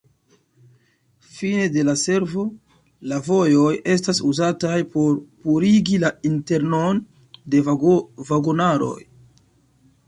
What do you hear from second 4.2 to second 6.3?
uzataj por purigi la